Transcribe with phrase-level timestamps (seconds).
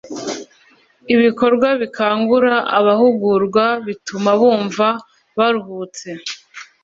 [1.15, 4.87] Ibikorwa bikangura abahugurwa bituma bumva
[5.37, 6.09] baruhutse